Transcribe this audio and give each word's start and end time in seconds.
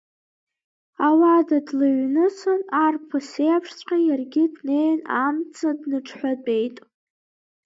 Ауада 1.05 1.59
длыҩнысын, 1.67 2.61
арԥыс 2.85 3.29
иеиԥшҵәҟьа, 3.41 3.97
иаргьы 4.07 4.43
днеины 4.55 5.03
амца 5.25 5.69
дныҽҳәатәеит. 5.79 6.77